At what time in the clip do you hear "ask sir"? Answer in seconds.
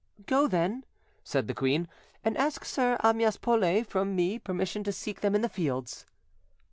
2.35-2.97